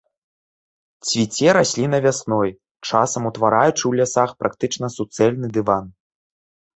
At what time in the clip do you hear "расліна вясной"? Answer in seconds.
1.57-2.49